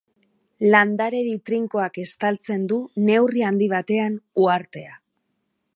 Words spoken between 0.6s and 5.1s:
Landaredi trinkoak estaltzen du, neurri handi batean, uhartea.